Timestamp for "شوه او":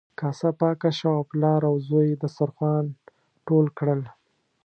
0.99-1.23